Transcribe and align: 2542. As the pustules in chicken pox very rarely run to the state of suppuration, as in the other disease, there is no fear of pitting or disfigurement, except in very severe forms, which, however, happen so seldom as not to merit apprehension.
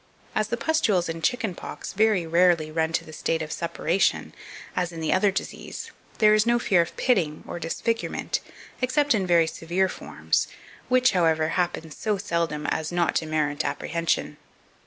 2542. 0.33 0.39
As 0.39 0.47
the 0.49 0.65
pustules 0.65 1.09
in 1.09 1.21
chicken 1.21 1.53
pox 1.53 1.93
very 1.93 2.25
rarely 2.25 2.71
run 2.71 2.91
to 2.91 3.05
the 3.05 3.13
state 3.13 3.43
of 3.43 3.51
suppuration, 3.51 4.33
as 4.75 4.91
in 4.91 4.99
the 4.99 5.13
other 5.13 5.29
disease, 5.29 5.91
there 6.17 6.33
is 6.33 6.47
no 6.47 6.57
fear 6.57 6.81
of 6.81 6.97
pitting 6.97 7.43
or 7.47 7.59
disfigurement, 7.59 8.39
except 8.81 9.13
in 9.13 9.27
very 9.27 9.45
severe 9.45 9.87
forms, 9.87 10.47
which, 10.89 11.11
however, 11.11 11.49
happen 11.49 11.91
so 11.91 12.17
seldom 12.17 12.65
as 12.65 12.91
not 12.91 13.13
to 13.13 13.27
merit 13.27 13.63
apprehension. 13.63 14.37